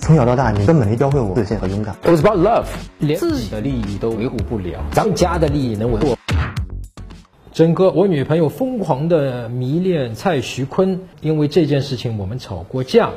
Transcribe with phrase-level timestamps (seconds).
[0.00, 1.94] 从小到大，你根本没教会我自信和勇敢。
[2.02, 2.64] It was about love，
[2.98, 6.16] 连自己的利益都维护不了，咱们家的利益能维护？
[7.52, 13.10] 真哥，我女朋友疯狂的迷恋蔡徐坤，因为这件事情我们吵过架。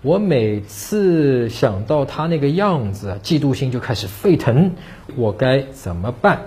[0.00, 4.72] 我每次想到他那个样子，嫉妒心就开始沸腾，
[5.16, 6.40] 我该怎么办？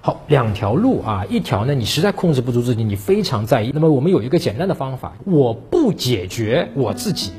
[0.00, 3.70] 好，两条路啊，一条呢，你实在控制不住自己，你非常在意。
[3.72, 7.32] 那么我们有一个简单的方法，我不解决我自己，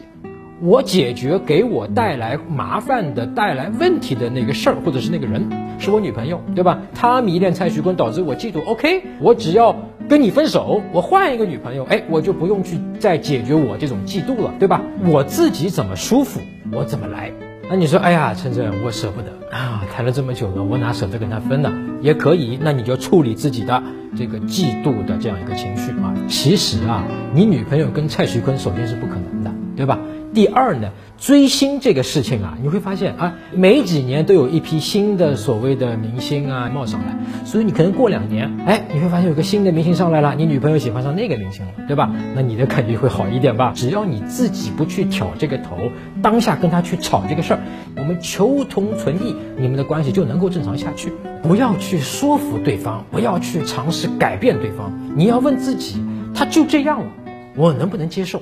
[0.62, 6.82] 我解决给我带来麻烦的、带来问题的那个事儿，或者是那个人，是我女朋友，对吧？
[6.94, 8.64] 她迷恋蔡徐坤，导致我嫉妒。
[8.66, 9.76] OK，我只要
[10.08, 14.82] 跟你分手，我换一个女朋友，哎，我就不用去再解决我这种嫉妒了，对吧？
[15.08, 16.40] 我自己怎么舒服，
[16.72, 17.32] 我怎么来。
[17.68, 21.74] 那你说，哎呀，晨晨，我舍不得啊，谈了这么久了，我哪舍得跟他分呢？
[22.02, 23.82] 也可以，那你就处理自己的
[24.16, 26.14] 这个嫉妒的这样一个情绪啊。
[26.28, 27.04] 其实啊，
[27.34, 29.98] 你女朋友跟蔡徐坤首先是不可能的，对吧？
[30.34, 42.10] 第二呢，追星这个事情啊，你会发现啊，每几年都有一批新的所谓的明星啊冒上来，所以你可能过两年，哎，你会发现有个新的明星上来了，你女朋友喜欢上那个明星了，对吧？
[42.34, 43.74] 那你的感觉会好一点吧？
[43.76, 45.78] 只要你自己不去挑这个头，
[46.22, 47.60] 当下跟他去吵这个事儿，
[47.98, 51.12] 我们求同存异，你们的关系就能够正常下去。
[51.44, 56.02] 不要去说服对方，不要去尝试改变对方，你要问自己，
[56.34, 57.08] 他就这样了，
[57.58, 58.42] 我能不能接受？